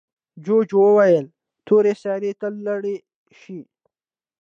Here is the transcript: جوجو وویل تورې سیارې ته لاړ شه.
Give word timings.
جوجو 0.45 0.77
وویل 0.85 1.25
تورې 1.65 1.93
سیارې 2.01 2.31
ته 2.39 2.47
لاړ 2.65 2.83
شه. 3.39 3.59